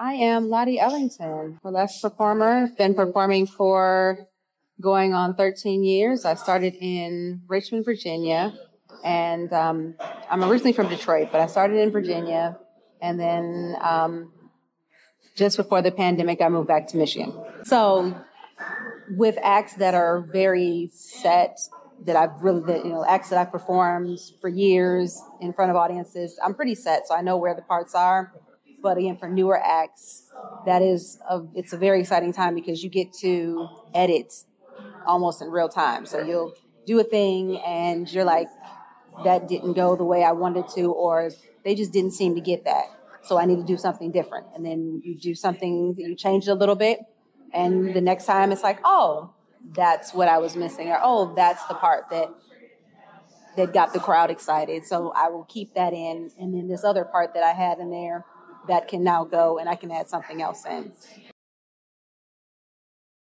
[0.00, 2.68] I am Lottie Ellington, burlesque performer.
[2.78, 4.26] Been performing for
[4.80, 6.24] going on 13 years.
[6.24, 8.54] I started in Richmond, Virginia,
[9.04, 9.94] and um,
[10.30, 12.56] I'm originally from Detroit, but I started in Virginia,
[13.02, 14.32] and then um,
[15.36, 17.34] just before the pandemic, I moved back to Michigan.
[17.64, 18.18] So,
[19.10, 21.58] with acts that are very set,
[22.06, 25.76] that I've really, that, you know, acts that I've performed for years in front of
[25.76, 28.32] audiences, I'm pretty set, so I know where the parts are.
[28.82, 30.30] But again, for newer acts,
[30.66, 34.32] that is a, it's a very exciting time because you get to edit
[35.06, 36.06] almost in real time.
[36.06, 36.54] So you'll
[36.86, 38.48] do a thing and you're like,
[39.24, 41.30] that didn't go the way I wanted to, or
[41.64, 42.84] they just didn't seem to get that.
[43.22, 44.46] So I need to do something different.
[44.54, 47.00] And then you do something, you change it a little bit.
[47.52, 49.34] And the next time it's like, oh,
[49.74, 52.28] that's what I was missing, or oh, that's the part that
[53.56, 54.86] that got the crowd excited.
[54.86, 56.30] So I will keep that in.
[56.38, 58.24] And then this other part that I had in there
[58.68, 60.92] that can now go and I can add something else in.